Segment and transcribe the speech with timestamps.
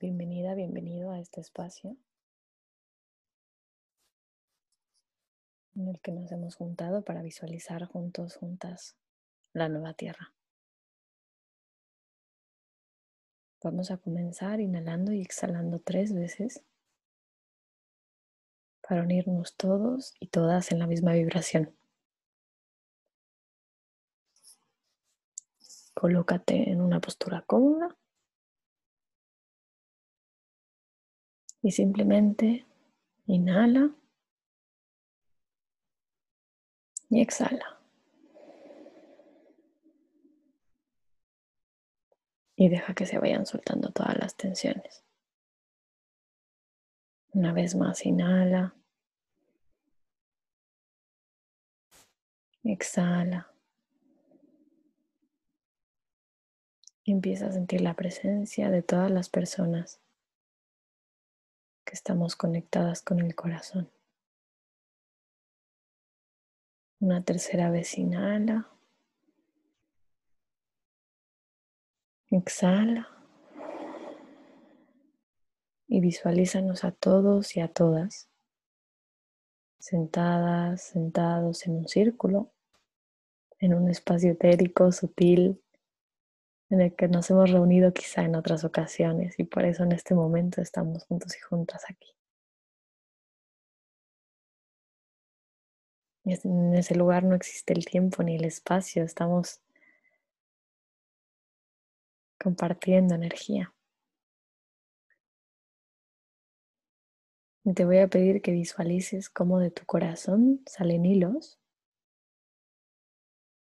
[0.00, 1.96] Bienvenida, bienvenido a este espacio
[5.74, 8.94] en el que nos hemos juntado para visualizar juntos, juntas,
[9.52, 10.32] la nueva tierra.
[13.60, 16.62] Vamos a comenzar inhalando y exhalando tres veces
[18.88, 21.76] para unirnos todos y todas en la misma vibración.
[25.92, 27.98] Colócate en una postura cómoda
[31.68, 32.64] y simplemente
[33.26, 33.90] inhala
[37.10, 37.78] y exhala.
[42.56, 45.04] Y deja que se vayan soltando todas las tensiones.
[47.34, 48.74] Una vez más, inhala.
[52.64, 53.52] Exhala.
[57.04, 60.00] empieza a sentir la presencia de todas las personas
[61.88, 63.90] que estamos conectadas con el corazón.
[67.00, 68.68] Una tercera vez inhala.
[72.30, 73.08] Exhala.
[75.86, 78.28] Y visualízanos a todos y a todas
[79.78, 82.52] sentadas, sentados en un círculo,
[83.60, 85.62] en un espacio etérico, sutil,
[86.70, 90.14] en el que nos hemos reunido quizá en otras ocasiones y por eso en este
[90.14, 92.14] momento estamos juntos y juntas aquí.
[96.24, 99.62] En ese lugar no existe el tiempo ni el espacio, estamos
[102.38, 103.72] compartiendo energía.
[107.64, 111.58] Y te voy a pedir que visualices cómo de tu corazón salen hilos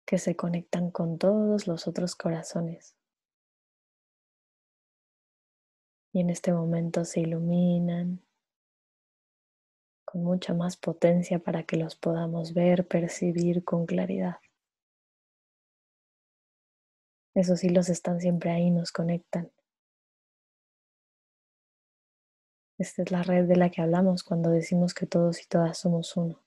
[0.06, 2.96] que se conectan con todos los otros corazones.
[6.12, 8.22] Y en este momento se iluminan
[10.06, 14.36] con mucha más potencia para que los podamos ver, percibir con claridad.
[17.34, 19.50] Esos hilos están siempre ahí, nos conectan.
[22.78, 26.16] Esta es la red de la que hablamos cuando decimos que todos y todas somos
[26.16, 26.45] uno.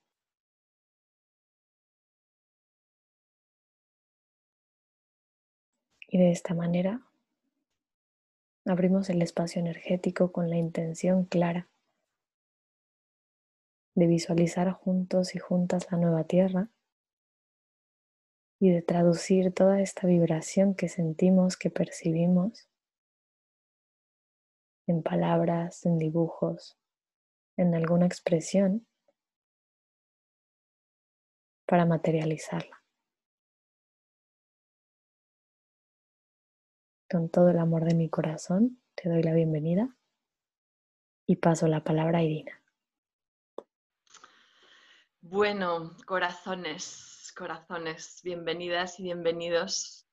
[6.12, 7.08] Y de esta manera
[8.66, 11.70] abrimos el espacio energético con la intención clara
[13.94, 16.70] de visualizar juntos y juntas la nueva tierra
[18.60, 22.68] y de traducir toda esta vibración que sentimos, que percibimos
[24.88, 26.76] en palabras, en dibujos,
[27.56, 28.88] en alguna expresión
[31.68, 32.79] para materializarla.
[37.12, 39.98] Con todo el amor de mi corazón, te doy la bienvenida
[41.26, 42.62] y paso la palabra a Irina.
[45.20, 50.08] Bueno, corazones, corazones, bienvenidas y bienvenidos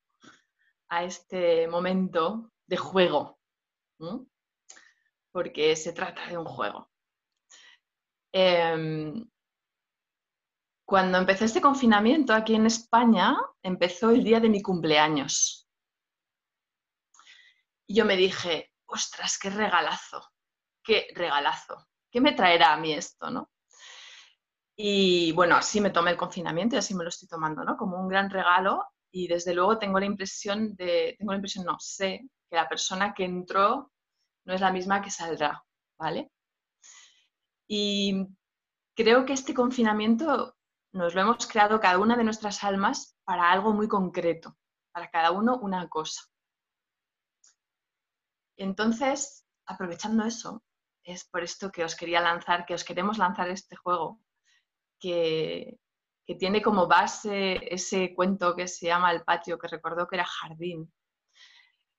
[0.89, 3.39] a este momento de juego,
[5.33, 6.89] porque se trata de un juego.
[8.33, 9.29] Em,
[10.87, 15.66] cuando empecé este confinamiento aquí en España, empezó el día de mi cumpleaños.
[17.87, 20.23] Y yo me dije, ostras, qué regalazo,
[20.83, 23.51] qué regalazo, ¿qué me traerá a mí esto, no?
[24.77, 27.77] Y bueno, así me tomé el confinamiento y así me lo estoy tomando, ¿no?
[27.77, 31.77] Como un gran regalo y desde luego tengo la impresión de, tengo la impresión, no,
[31.79, 33.93] sé que la persona que entró
[34.45, 35.65] no es la misma que saldrá,
[35.99, 36.31] ¿vale?
[37.69, 38.27] Y
[38.95, 40.57] creo que este confinamiento
[40.93, 44.57] nos lo hemos creado cada una de nuestras almas para algo muy concreto,
[44.93, 46.23] para cada uno una cosa.
[48.57, 50.63] Entonces, aprovechando eso,
[51.05, 54.21] es por esto que os quería lanzar, que os queremos lanzar este juego,
[54.99, 55.79] que,
[56.41, 60.93] tiene como base ese cuento que se llama El patio, que recordó que era jardín,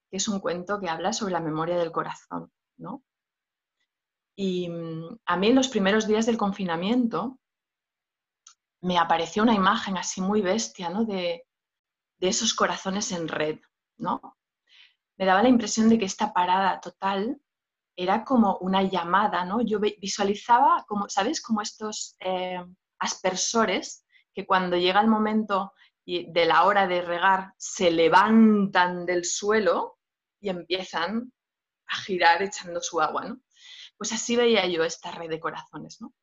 [0.09, 3.05] que es un cuento que habla sobre la memoria del corazón, ¿no?
[4.35, 7.39] Y mm, a mí en los primeros días del confinamiento
[8.81, 11.05] me apareció una imagen así muy bestia, ¿no?
[11.05, 11.47] De,
[12.19, 13.59] de esos corazones en red,
[13.97, 14.37] ¿no?
[15.17, 17.39] Me daba la impresión de que esta parada total
[17.95, 19.61] era como una llamada, ¿no?
[19.61, 21.41] Yo visualizaba, como, ¿sabes?
[21.41, 22.63] Como estos eh,
[22.99, 25.73] aspersores que cuando llega el momento
[26.05, 29.97] de la hora de regar se levantan del suelo
[30.39, 31.33] y empiezan
[31.87, 33.41] a girar echando su agua, ¿no?
[33.97, 36.13] Pues así veía yo esta red de corazones, ¿no?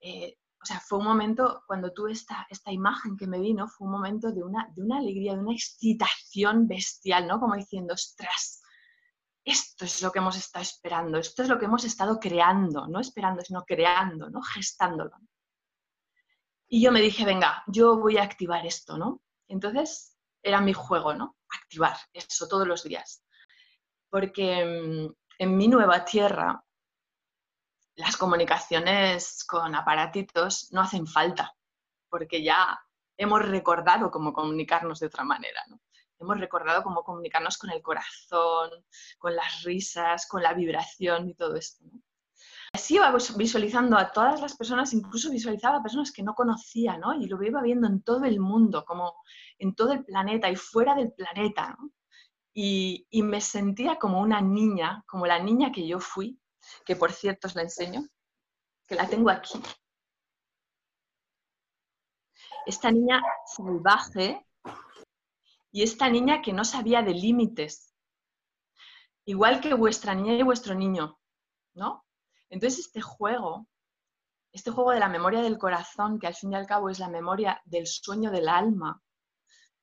[0.00, 3.86] Eh, o sea, fue un momento, cuando tuve esta, esta imagen que me vino, fue
[3.86, 7.38] un momento de una, de una alegría, de una excitación bestial, ¿no?
[7.38, 8.60] Como diciendo, ostras,
[9.44, 12.98] esto es lo que hemos estado esperando, esto es lo que hemos estado creando, no
[12.98, 14.42] esperando, sino creando, ¿no?
[14.42, 15.12] Gestándolo.
[16.66, 19.22] Y yo me dije, venga, yo voy a activar esto, ¿no?
[19.46, 21.36] Entonces era mi juego, ¿no?
[21.48, 23.22] Activar eso todos los días.
[24.10, 26.60] Porque mm, en mi nueva tierra
[27.96, 31.54] las comunicaciones con aparatitos no hacen falta,
[32.10, 32.78] porque ya
[33.16, 35.62] hemos recordado cómo comunicarnos de otra manera.
[35.68, 35.80] ¿no?
[36.18, 38.70] Hemos recordado cómo comunicarnos con el corazón,
[39.18, 41.84] con las risas, con la vibración y todo esto.
[42.72, 47.14] Así iba visualizando a todas las personas, incluso visualizaba a personas que no conocía, ¿no?
[47.14, 49.14] Y lo iba viendo en todo el mundo, como
[49.58, 51.78] en todo el planeta y fuera del planeta,
[52.52, 56.38] y me sentía como una niña, como la niña que yo fui,
[56.84, 58.08] que por cierto os la enseño,
[58.86, 59.60] que la tengo aquí.
[62.64, 64.44] Esta niña salvaje
[65.70, 67.94] y esta niña que no sabía de límites,
[69.24, 71.18] igual que vuestra niña y vuestro niño,
[71.74, 72.04] ¿no?
[72.48, 73.66] Entonces este juego,
[74.52, 77.08] este juego de la memoria del corazón, que al fin y al cabo es la
[77.08, 79.02] memoria del sueño del alma,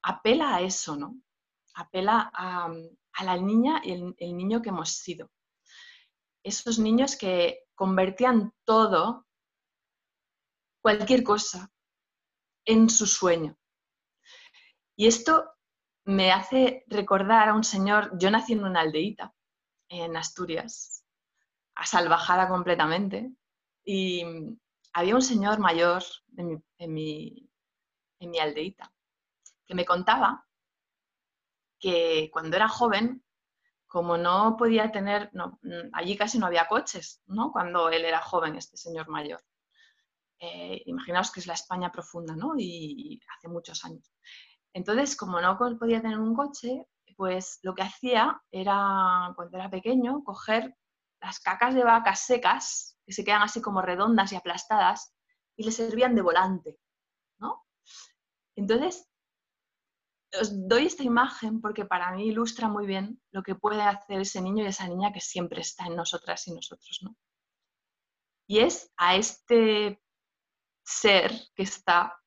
[0.01, 1.15] apela a eso, ¿no?
[1.75, 2.69] Apela a,
[3.23, 5.29] la niña y el niño que hemos sido
[6.43, 9.25] esos niños que convertían todo,
[10.81, 11.71] cualquier cosa,
[12.65, 13.57] en su sueño.
[14.95, 15.49] Y esto
[16.05, 19.33] me hace recordar a un señor, yo nací en una aldeíta,
[19.89, 21.05] en Asturias,
[21.85, 23.31] salvajada completamente,
[23.85, 24.23] y
[24.93, 26.03] había un señor mayor
[26.37, 27.49] en mi, en mi,
[28.19, 28.93] en mi aldeíta
[29.65, 30.45] que me contaba
[31.79, 33.23] que cuando era joven
[33.93, 37.51] como no podía tener, no, mm, allí casi no había coches, ¿no?
[37.51, 39.39] Cuando él era joven, este señor mayor.
[40.39, 42.53] Eh, imaginaos que es la España profunda, ¿no?
[42.57, 44.11] Y, hace muchos años.
[44.73, 50.23] Entonces, como no podía tener un coche, pues lo que hacía era, cuando era pequeño,
[50.23, 50.75] coger
[51.21, 55.13] las cacas de vacas secas, que se quedan así como redondas y aplastadas,
[55.55, 56.79] y le servían de volante,
[57.37, 57.63] ¿no?
[58.55, 59.07] Entonces,
[60.39, 64.41] os doy esta imagen porque para mí ilustra muy bien lo que puede hacer ese
[64.41, 67.15] niño y esa niña que siempre está en nosotras y nosotros, ¿no?
[68.47, 70.01] Y es a este
[70.83, 72.19] ser que está,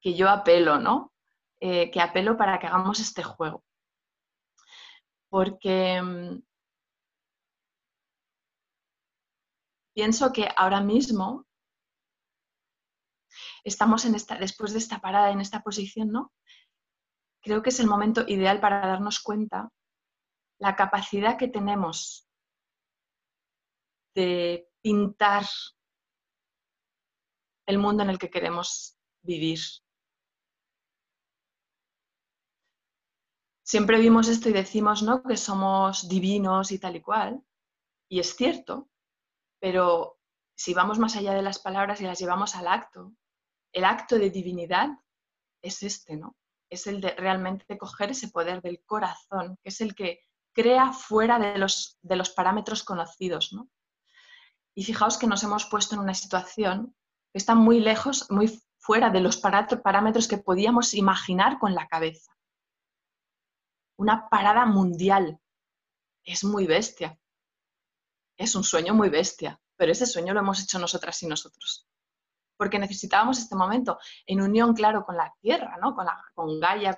[0.00, 1.12] que yo apelo, ¿no?
[1.60, 3.64] Eh, que apelo para que hagamos este juego.
[5.28, 6.42] Porque mm,
[9.94, 11.46] pienso que ahora mismo
[13.64, 14.06] estamos
[14.40, 16.32] después de esta parada, en esta posición, ¿no?
[17.42, 19.70] Creo que es el momento ideal para darnos cuenta
[20.58, 22.28] la capacidad que tenemos
[24.14, 25.44] de pintar
[27.66, 29.60] el mundo en el que queremos vivir.
[33.64, 35.22] Siempre vimos esto y decimos ¿no?
[35.22, 37.44] que somos divinos y tal y cual,
[38.10, 38.90] y es cierto,
[39.60, 40.18] pero
[40.56, 43.14] si vamos más allá de las palabras y las llevamos al acto,
[43.72, 44.88] el acto de divinidad
[45.62, 46.36] es este, ¿no?
[46.70, 50.20] Es el de realmente coger ese poder del corazón, que es el que
[50.52, 53.52] crea fuera de los, de los parámetros conocidos.
[53.52, 53.68] ¿no?
[54.74, 56.94] Y fijaos que nos hemos puesto en una situación
[57.32, 62.32] que está muy lejos, muy fuera de los parámetros que podíamos imaginar con la cabeza.
[63.96, 65.38] Una parada mundial.
[66.24, 67.18] Es muy bestia.
[68.36, 71.89] Es un sueño muy bestia, pero ese sueño lo hemos hecho nosotras y nosotros
[72.60, 75.94] porque necesitábamos este momento en unión, claro, con la Tierra, ¿no?
[75.94, 76.94] con, la, con Gaia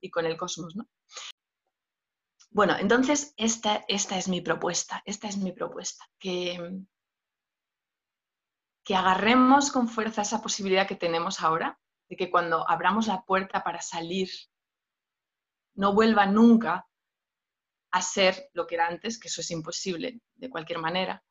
[0.00, 0.74] y con el cosmos.
[0.74, 0.88] ¿no?
[2.48, 6.86] Bueno, entonces esta, esta es mi propuesta, esta es mi propuesta, que,
[8.82, 13.62] que agarremos con fuerza esa posibilidad que tenemos ahora, de que cuando abramos la puerta
[13.62, 14.30] para salir,
[15.74, 16.88] no vuelva nunca
[17.90, 21.22] a ser lo que era antes, que eso es imposible de cualquier manera,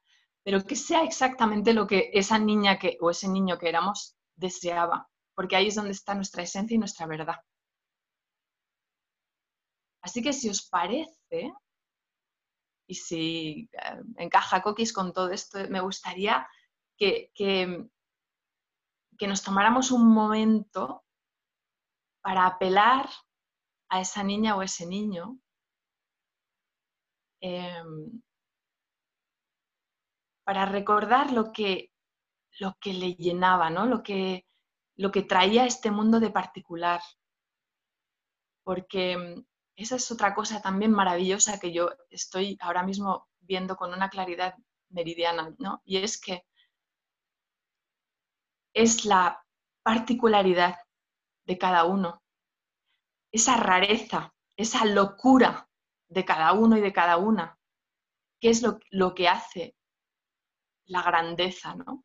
[0.44, 5.10] pero que sea exactamente lo que esa niña que, o ese niño que éramos deseaba,
[5.36, 7.38] porque ahí es donde está nuestra esencia y nuestra verdad.
[10.02, 11.54] Así que si os parece,
[12.88, 16.46] y si eh, encaja Coquis con todo esto, me gustaría
[16.98, 17.88] que, que,
[19.28, 21.06] nos tomáramos un momento
[22.22, 23.10] para apelar
[23.88, 25.40] a esa niña o ese niño
[27.40, 28.22] em,
[30.44, 31.92] para recordar lo que,
[32.60, 33.86] lo que le llenaba, ¿no?
[33.86, 34.46] lo, que,
[34.96, 37.02] lo que traía este mundo de particular.
[38.64, 39.46] Porque mm,
[39.76, 44.56] esa es otra cosa también maravillosa que yo estoy ahora mismo viendo con una claridad
[44.90, 45.82] meridiana, ¿no?
[45.86, 46.46] Y es que
[48.74, 49.44] es la
[49.84, 50.78] particularidad
[51.46, 52.22] de cada uno,
[53.32, 55.68] esa rareza, esa locura
[56.08, 57.60] de cada uno y de cada una,
[58.40, 59.76] qué es lo, lo que hace
[60.86, 62.04] la grandeza, ¿no?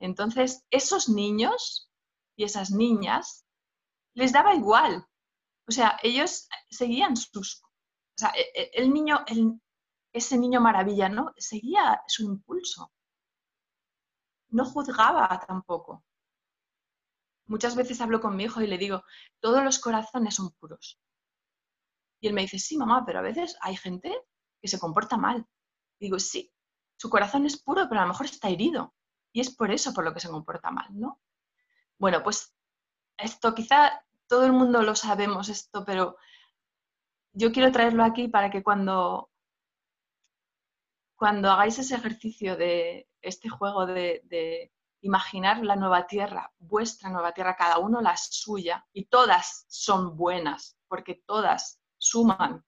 [0.00, 1.90] Entonces, esos niños
[2.36, 3.46] y esas niñas
[4.14, 5.06] les daba igual.
[5.68, 7.62] O sea, ellos seguían sus...
[7.62, 9.24] O sea, e, e, el niño,
[10.12, 11.32] ese niño maravilla, ¿no?
[11.36, 12.92] Seguía su impulso.
[14.50, 16.04] No juzgaba tampoco.
[17.46, 19.04] Muchas veces hablo con mi hijo y le digo,
[19.40, 20.98] todos los corazones son puros.
[22.20, 24.12] Y él me dice, sí, mamá, pero a veces hay gente
[24.60, 25.46] que se comporta mal.
[26.00, 26.52] digo, sí,
[26.96, 28.94] su corazón es puro, pero a lo mejor está herido.
[29.32, 31.20] Y es por eso por lo que se comporta mal, ¿no?
[31.98, 32.54] Bueno, pues
[33.16, 36.16] esto quizá todo el mundo lo sabemos esto, pero
[37.32, 39.30] yo quiero traerlo aquí para que cuando,
[41.16, 47.32] cuando hagáis ese ejercicio de este juego de, de imaginar la nueva tierra, vuestra nueva
[47.32, 52.64] tierra, cada uno la suya, y todas son buenas, porque todas suman,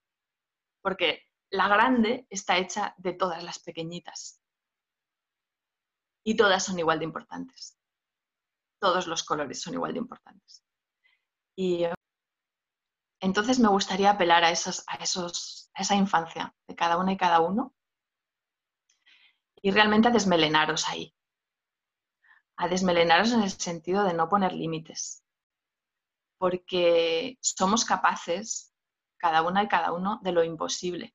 [0.81, 4.41] porque la grande está hecha de todas las pequeñitas.
[6.23, 7.77] Y todas son igual de importantes.
[8.79, 10.63] Todos los colores son igual de importantes.
[11.55, 11.85] Y
[13.19, 17.17] entonces me gustaría apelar a, esos, a, esos, a esa infancia de cada una y
[17.17, 17.73] cada uno
[19.61, 21.13] y realmente a desmelenaros ahí.
[22.57, 25.23] A desmelenaros en el sentido de no poner límites.
[26.37, 28.73] Porque somos capaces,
[29.17, 31.13] cada una y cada uno, de lo imposible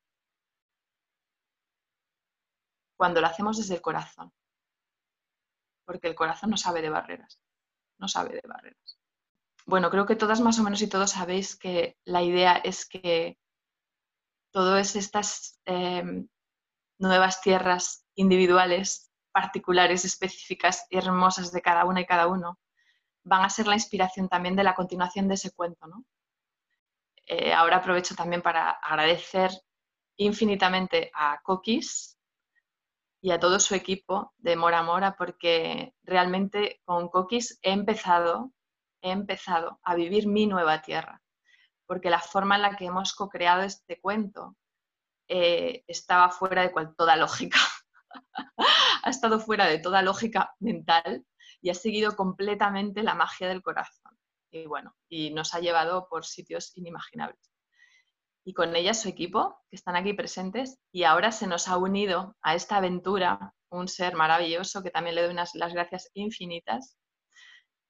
[2.97, 4.33] cuando lo hacemos desde el corazón.
[5.85, 7.41] Porque el corazón no sabe de barreras,
[7.99, 8.99] no sabe de barreras.
[9.67, 13.39] Bueno, creo que todas más o menos y todos sabéis que la idea es que
[14.51, 16.29] todas estas em,
[16.99, 22.59] nuevas tierras individuales, particulares, específicas y hermosas de cada una y cada uno,
[23.25, 25.87] van a ser la inspiración también de la continuación de ese cuento.
[25.87, 26.05] ¿no?
[27.27, 29.51] Eh, ahora aprovecho también para agradecer
[30.17, 32.14] infinitamente a Coquis,
[33.25, 38.53] y a todo su equipo de Mora Mora porque realmente con Coquis he empezado,
[39.01, 41.23] he empezado a vivir mi nueva tierra,
[41.87, 44.59] porque la forma en la que hemos co-creado este cuento
[45.27, 47.59] eh, estaba fuera de toda lógica.
[49.03, 51.25] ha estado fuera de toda lógica mental
[51.63, 54.19] y ha seguido completamente la magia del corazón.
[54.51, 57.54] Y bueno, y nos ha llevado por sitios inimaginables
[58.45, 62.37] y con ella su equipo, que están aquí presentes, y ahora se nos ha unido
[62.43, 66.97] a esta aventura un ser maravilloso que también le doy unas, las gracias infinitas,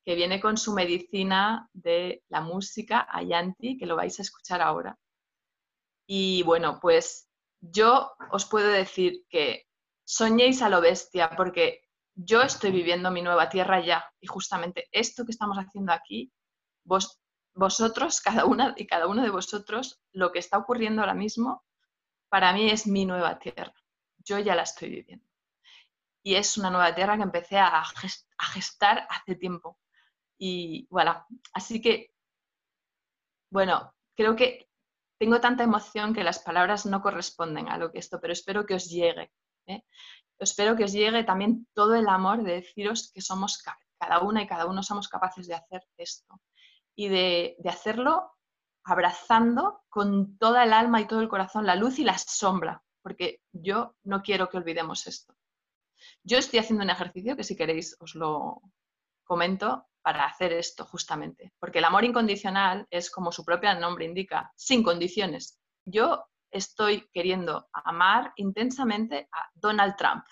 [0.05, 4.97] que viene con su medicina de la música, Ayanti, que lo vais a escuchar ahora.
[6.07, 7.29] Y bueno, pues
[7.61, 9.67] yo os puedo decir que
[10.05, 11.81] soñéis a lo bestia, porque
[12.15, 16.31] yo estoy viviendo mi nueva tierra ya, y justamente esto que estamos haciendo aquí,
[16.85, 17.21] vos
[17.55, 21.65] vosotros, cada una y cada uno de vosotros, lo que está ocurriendo ahora mismo,
[22.29, 23.75] para mí es mi nueva tierra.
[24.19, 25.27] Yo ya la estoy viviendo.
[26.23, 27.85] Y es una nueva tierra que empecé a,
[28.53, 29.79] gestar hace tiempo.
[30.39, 31.27] Y voilà.
[31.53, 32.13] Así que,
[33.51, 34.69] bueno, creo que
[35.19, 38.75] tengo tanta emoción que las palabras no corresponden a lo que esto, pero espero que
[38.75, 39.31] os llegue.
[39.67, 39.85] ¿eh?
[40.39, 43.63] Espero que os llegue también todo el amor de deciros que somos
[43.99, 46.41] cada una y cada uno somos capaces de hacer esto
[46.97, 48.33] y de, hacerlo
[48.85, 53.41] abrazando con toda el alma y todo el corazón la luz y la sombra, porque
[53.53, 55.35] yo no quiero que olvidemos esto.
[56.23, 58.61] Yo estoy haciendo un ejercicio que si queréis os lo
[59.25, 64.53] comento para hacer esto justamente, porque el amor incondicional es como su propio nombre indica,
[64.55, 65.59] sin condiciones.
[65.87, 70.25] Yo estoy queriendo amar intensamente a Donald Trump,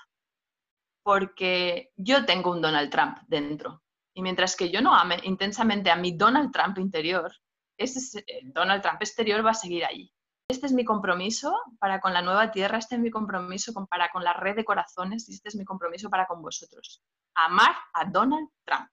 [1.02, 3.82] porque yo tengo un Donald Trump dentro.
[4.14, 7.32] Y mientras que yo no ame intensamente a mi Donald Trump interior,
[7.78, 10.12] ese Donald Trump exterior va a seguir ahí.
[10.48, 14.22] Este es mi compromiso para con la nueva tierra, este es mi compromiso para con
[14.22, 17.02] la red de corazones y este es mi compromiso para con vosotros.
[17.34, 18.88] Amar a Donald Trump.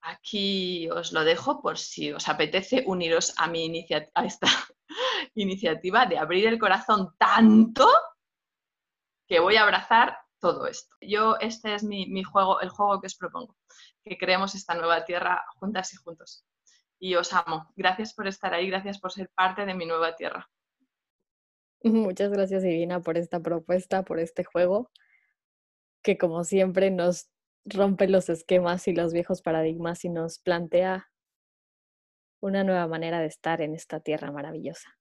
[0.00, 4.46] Aquí os lo dejo por si os apetece uniros a, mi a esta
[5.34, 7.88] iniciativa de abrir el corazón tanto
[9.28, 10.94] que voy a abrazar todo esto.
[11.00, 13.56] Yo, este es mi, juego, el juego que os propongo,
[14.04, 16.46] que creemos esta nueva tierra juntas y juntos.
[17.00, 17.72] Y os amo.
[17.74, 20.48] Gracias por estar ahí, gracias por ser parte de mi nueva tierra.
[21.82, 24.92] Muchas gracias, Irina, por esta propuesta, por este juego,
[26.02, 27.28] que como siempre nos
[27.64, 31.10] rompe los esquemas y los viejos paradigmas y nos plantea
[32.40, 34.96] una nueva manera de estar en esta tierra maravillosa.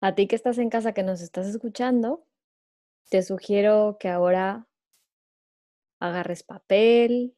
[0.00, 2.26] A ti que estás en casa, que nos estás escuchando,
[3.10, 4.66] te sugiero que ahora
[6.00, 7.36] agarres papel,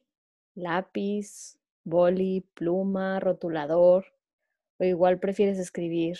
[0.55, 4.05] lápiz, boli, pluma, rotulador
[4.79, 6.17] O igual prefieres escribir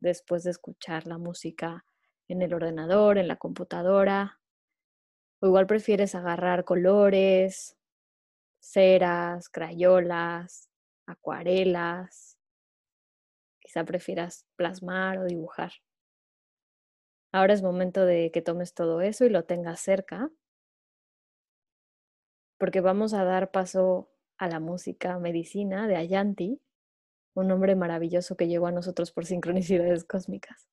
[0.00, 1.84] después de escuchar la música
[2.28, 4.40] en el ordenador, en la computadora.
[5.40, 7.76] O igual prefieres agarrar colores,
[8.60, 10.68] ceras, crayolas,
[11.06, 12.38] acuarelas.
[13.60, 15.72] Quizá prefieras plasmar o dibujar.
[17.32, 20.30] Ahora es momento de que tomes todo eso y lo tengas cerca,
[22.58, 26.60] porque vamos a dar paso a la música medicina de Ayanti,
[27.34, 30.68] un hombre maravilloso que llegó a nosotros por sincronicidades cósmicas.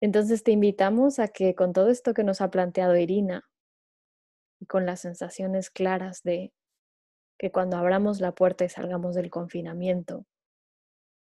[0.00, 3.48] Entonces te invitamos a que con todo esto que nos ha planteado Irina
[4.60, 6.52] y con las sensaciones claras de
[7.38, 10.26] que cuando abramos la puerta y salgamos del confinamiento,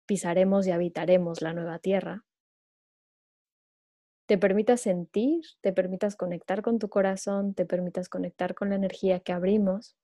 [0.07, 2.25] pisaremos y habitaremos la nueva tierra,
[4.27, 9.21] te permitas sentir, te permitas conectar con tu corazón, te permitas conectar con la energía
[9.21, 9.97] que abrimos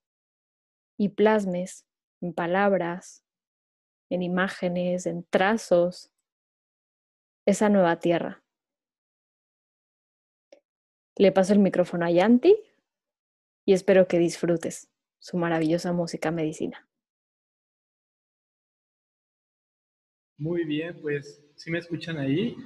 [0.98, 1.86] y plasmes
[2.20, 3.24] en palabras,
[4.10, 6.12] en imágenes, en trazos,
[7.46, 8.42] esa nueva tierra.
[11.16, 12.56] Le paso el micrófono a Yanti
[13.64, 16.86] y espero que disfrutes su maravillosa música medicina.
[20.36, 22.56] Muy bien, pues si me escuchan ahí.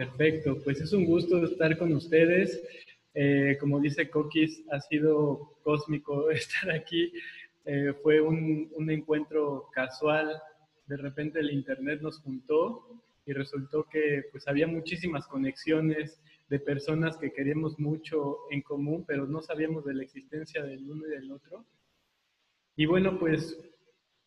[0.00, 2.66] Perfecto, pues es un gusto estar con ustedes.
[3.12, 7.12] Eh, como dice Coquis, ha sido cósmico estar aquí.
[7.66, 10.40] Eh, fue un, un, encuentro casual.
[10.86, 17.18] De repente el internet nos juntó y resultó que pues había muchísimas conexiones de personas
[17.18, 21.30] que queríamos mucho en común, pero no sabíamos de la existencia del uno y del
[21.30, 21.66] otro.
[22.74, 23.60] Y bueno, pues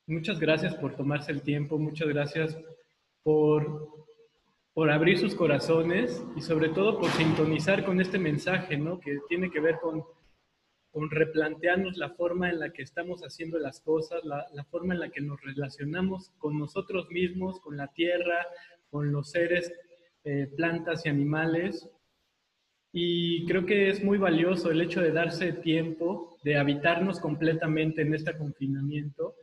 [0.06, 2.56] muchas gracias por tomarse el tiempo, muchas gracias
[3.24, 4.04] por
[4.74, 9.00] por abrir sus corazones y sobre todo por sintonizar con este mensaje, ¿no?
[9.00, 10.04] Que tiene que ver con,
[10.92, 15.00] con replantearnos la forma en la que estamos haciendo las cosas, la, la, forma en
[15.02, 18.48] la que nos relacionamos con nosotros mismos, con la tierra,
[18.90, 19.72] con los seres,
[20.24, 21.88] eh, plantas y animales.
[22.92, 28.14] Y creo que es muy valioso el hecho de darse tiempo, de habitarnos completamente en
[28.16, 29.36] este confinamiento,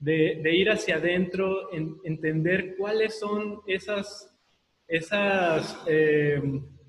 [0.00, 4.35] de, de ir hacia adentro, en, entender cuáles son esas
[4.88, 6.40] esas eh,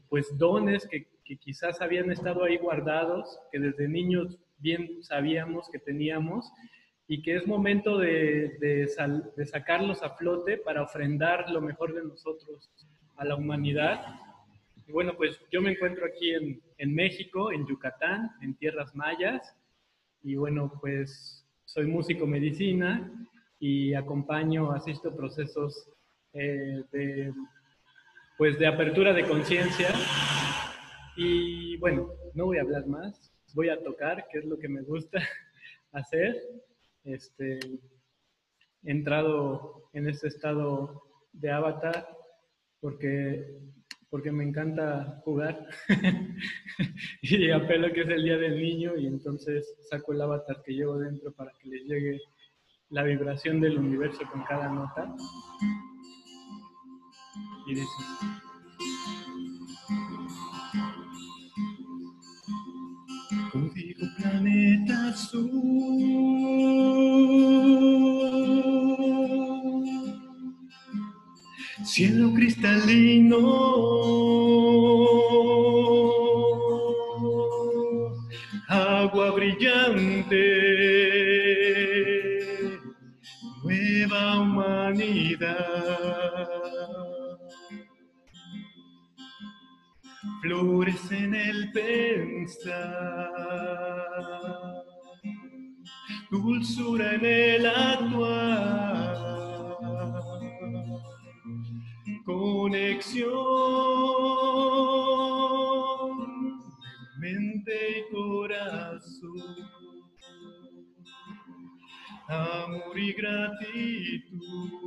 [0.10, 1.08] pues dones que,
[1.40, 6.50] quizás habían estado ahí guardados, que desde niños bien sabíamos que teníamos
[7.06, 12.72] y que es momento de, de, sacarlos a flote para ofrendar lo mejor de nosotros
[13.18, 14.06] a la humanidad.
[14.88, 19.54] Y bueno, pues yo me encuentro aquí en, en México, en Yucatán, en tierras mayas,
[20.24, 23.12] y bueno, pues soy músico medicina
[23.60, 25.90] y acompaño, asisto procesos
[26.34, 27.34] eh, de
[28.38, 29.89] pues de apertura de conciencia.
[31.15, 34.84] Y bueno, no voy a hablar más, voy a tocar, que es lo que me
[34.84, 35.19] gusta
[35.91, 36.36] hacer.
[37.04, 37.60] Este,
[38.84, 42.08] entrado en este estado de avatar
[42.80, 43.60] porque,
[44.10, 45.67] porque me encanta jugar
[47.21, 50.97] y apelo que es el día del niño y entonces saco el avatar que llevo
[50.97, 52.21] dentro para que les llegue
[52.89, 55.13] la vibración del universo con cada nota
[57.75, 57.88] dices,
[63.51, 65.47] Código Planeta Azul.
[71.84, 73.38] Cielo cristalino.
[78.67, 80.66] Agua brillante.
[90.48, 93.34] Flores en el pensar,
[96.32, 99.18] dulzura en el actuar,
[102.26, 103.36] conexión,
[107.20, 109.42] mente y corazón,
[112.30, 114.78] amor y gratitud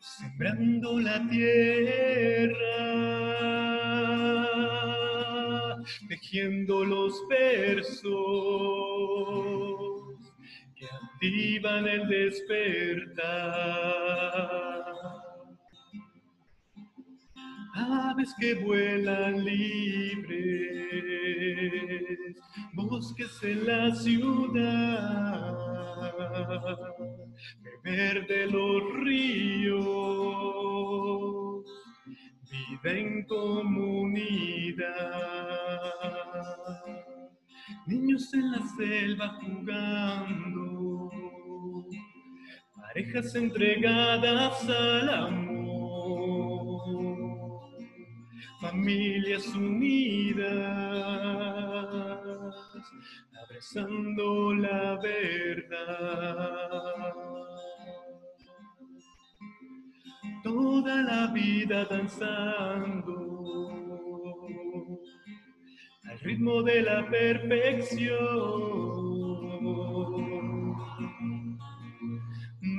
[0.00, 3.17] sembrando la tierra,
[6.84, 8.08] los versos
[10.76, 13.68] que activan el despertar.
[17.74, 20.38] Aves que vuelan libres,
[22.74, 25.56] bosques en la ciudad,
[27.84, 29.88] beber de los ríos,
[32.50, 34.88] vida en comunidad.
[37.88, 41.10] Niños en la selva jugando.
[42.76, 46.02] Parejas entregadas al amor,
[48.60, 50.52] familias unidas,
[53.42, 55.94] abrazando la verdad.
[60.44, 63.37] Toda la vida danzando
[66.08, 68.18] al ritmo de la perfección.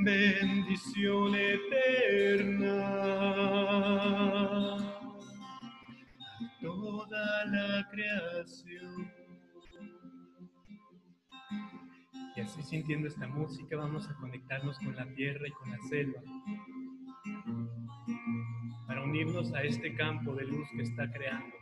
[0.03, 2.85] Bendición eterna.
[4.75, 9.11] A toda la creación.
[12.35, 16.21] Y así sintiendo esta música vamos a conectarnos con la tierra y con la selva.
[18.87, 21.55] Para unirnos a este campo de luz que está creando,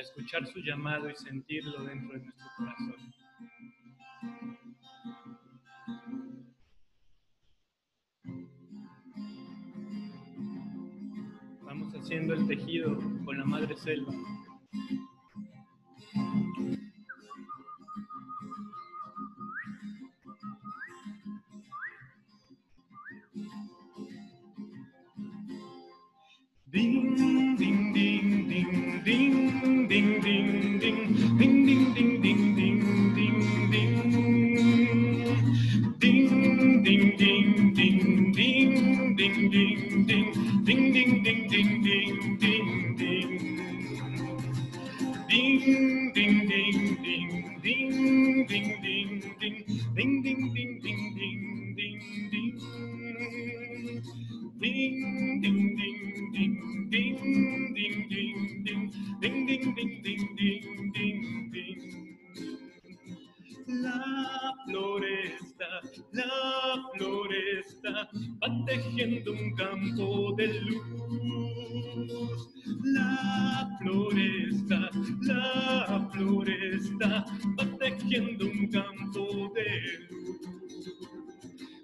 [0.00, 3.14] escuchar su llamado y sentirlo dentro de nuestro corazón.
[12.08, 14.12] haciendo el tejido con la madre selva.
[26.66, 29.27] Ding, ding, ding, ding, ding,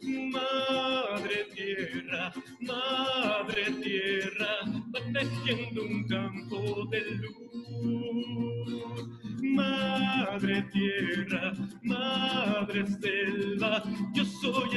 [0.05, 4.61] Madre tierra, madre tierra,
[4.93, 5.01] va
[5.83, 7.45] un campo de luz.
[9.43, 14.77] Madre tierra, madre selva, yo soy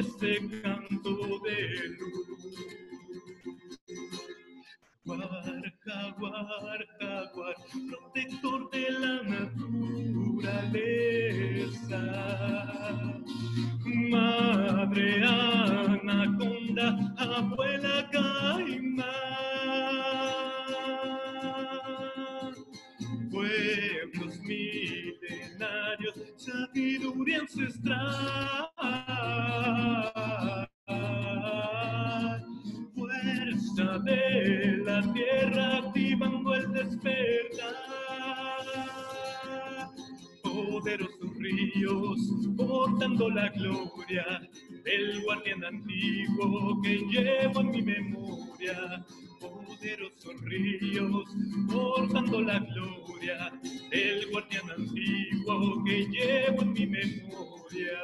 [40.70, 42.20] poderosos ríos,
[42.58, 44.50] portando la gloria
[44.84, 49.06] del guardián antiguo que llevo en mi memoria.
[49.40, 51.30] Poderosos ríos,
[51.72, 53.52] portando la gloria
[53.92, 58.00] del guardián antiguo que llevo en mi memoria.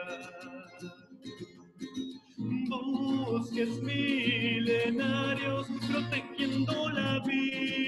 [2.70, 7.83] Bosques milenarios protegiendo la vida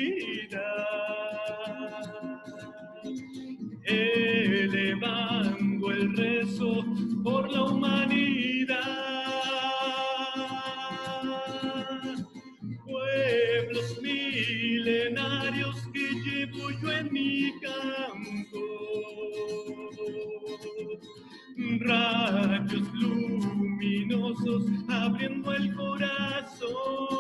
[7.26, 8.80] por la humanidad.
[12.86, 18.62] Pueblos milenarios que llevo yo en mi campo,
[21.80, 27.15] rayos luminosos abriendo el corazón.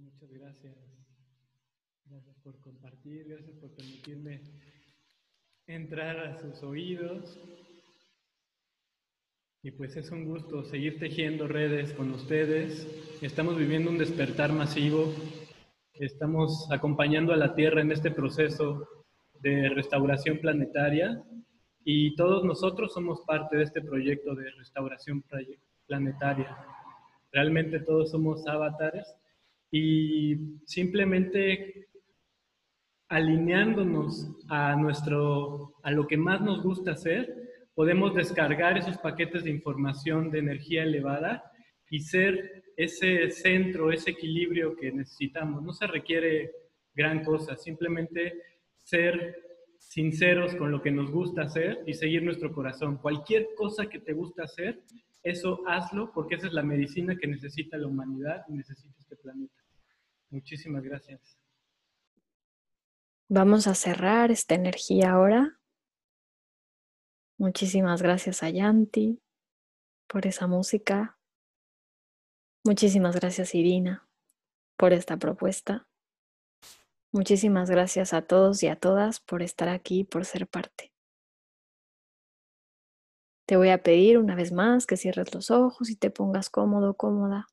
[0.00, 0.76] Muchas gracias.
[2.04, 4.40] Gracias por compartir, gracias por permitirme
[5.66, 7.38] entrar a sus oídos.
[9.62, 12.86] Y pues es un gusto seguir tejiendo redes con ustedes.
[13.20, 15.12] Estamos viviendo un despertar masivo.
[15.94, 18.86] Estamos acompañando a la Tierra en este proceso
[19.40, 21.22] de restauración planetaria
[21.84, 25.24] y todos nosotros somos parte de este proyecto de restauración
[25.86, 26.56] planetaria.
[27.32, 29.06] Realmente todos somos avatares
[29.70, 31.88] y simplemente
[33.08, 39.50] alineándonos a nuestro a lo que más nos gusta hacer, podemos descargar esos paquetes de
[39.50, 41.50] información de energía elevada
[41.90, 45.62] y ser ese centro, ese equilibrio que necesitamos.
[45.62, 46.52] No se requiere
[46.94, 48.34] gran cosa, simplemente
[48.76, 49.36] ser
[49.78, 52.98] sinceros con lo que nos gusta hacer y seguir nuestro corazón.
[52.98, 54.82] Cualquier cosa que te gusta hacer,
[55.22, 59.57] eso hazlo porque esa es la medicina que necesita la humanidad y necesita este planeta.
[60.30, 61.38] Muchísimas gracias.
[63.30, 65.58] Vamos a cerrar esta energía ahora.
[67.38, 69.22] Muchísimas gracias a Yanti
[70.06, 71.18] por esa música.
[72.64, 74.06] Muchísimas gracias Irina
[74.76, 75.86] por esta propuesta.
[77.12, 80.92] Muchísimas gracias a todos y a todas por estar aquí, por ser parte.
[83.46, 86.94] Te voy a pedir una vez más que cierres los ojos y te pongas cómodo,
[86.94, 87.46] cómoda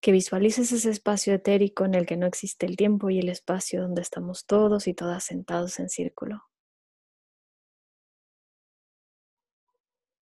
[0.00, 3.82] que visualices ese espacio etérico en el que no existe el tiempo y el espacio
[3.82, 6.44] donde estamos todos y todas sentados en círculo.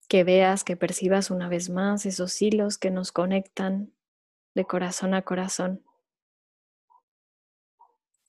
[0.08, 3.94] Que veas, que percibas una vez más esos hilos que nos conectan
[4.56, 5.84] de corazón a corazón.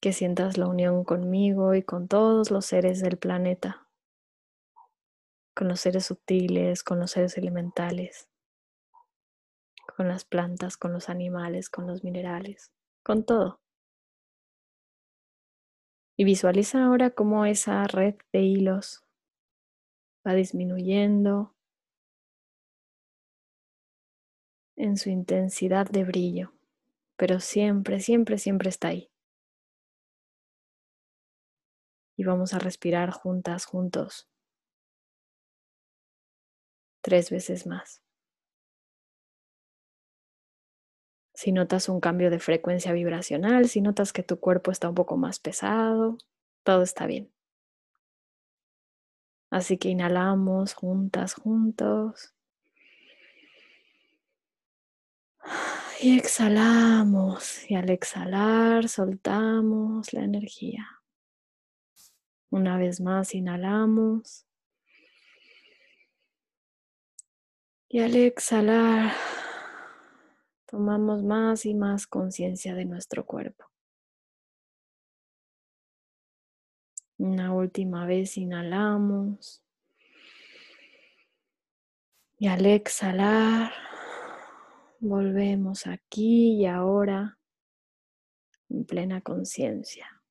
[0.01, 3.88] Que sientas la unión conmigo y con todos los seres del planeta,
[5.55, 8.27] con los seres sutiles, con los seres elementales
[9.96, 12.72] con las plantas, con los animales, con los minerales,
[13.03, 13.61] con todo.
[16.16, 19.05] Y visualiza ahora cómo esa red de hilos
[20.27, 21.55] va disminuyendo
[24.77, 26.53] en su intensidad de brillo,
[27.16, 29.11] pero siempre, siempre, siempre está ahí.
[32.16, 34.29] Y vamos a respirar juntas, juntos,
[37.01, 38.03] tres veces más.
[41.38, 45.16] Si notas un cambio de frecuencia vibracional, si notas que tu cuerpo está un poco
[45.16, 46.18] más pesado,
[46.64, 47.31] todo está bien.
[49.48, 52.35] Así que inhalamos juntas, juntos.
[56.03, 57.70] Y exhalamos.
[57.70, 60.88] Y al exhalar soltamos la energía.
[62.51, 64.44] Una vez más inhalamos.
[67.88, 69.12] Y al exhalar
[70.68, 73.64] tomamos más y más conciencia de nuestro cuerpo.
[77.16, 79.64] Una última vez inhalamos.
[82.38, 83.72] Y al exhalar,
[85.00, 87.38] volvemos aquí y ahora
[88.68, 90.22] en plena conciencia.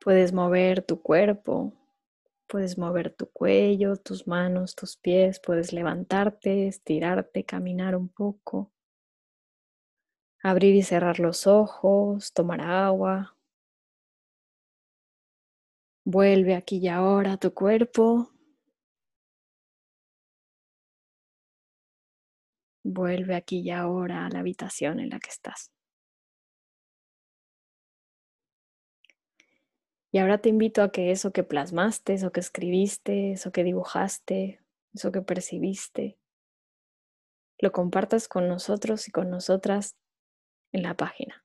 [0.00, 1.74] Puedes mover tu cuerpo
[2.52, 8.70] Puedes mover tu cuello, tus manos, tus pies, puedes levantarte, estirarte, caminar un poco,
[10.42, 13.38] abrir y cerrar los ojos, tomar agua.
[16.04, 18.30] Vuelve aquí y ahora a tu cuerpo.
[22.84, 25.71] Vuelve aquí y ahora a la habitación en la que estás.
[30.12, 34.60] Y ahora te invito a que eso que plasmaste, eso que escribiste, eso que dibujaste,
[34.92, 36.18] eso que percibiste,
[37.58, 39.96] lo compartas con nosotros y con nosotras
[40.72, 41.42] en la página.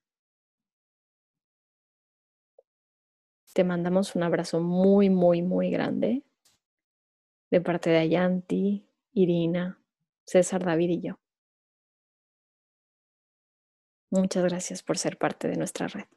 [3.54, 6.24] Te mandamos un abrazo muy, muy, muy grande
[7.50, 9.82] de parte de Ayanti, Irina,
[10.26, 11.20] César, David y yo.
[14.12, 16.17] Muchas gracias por ser parte de nuestra red.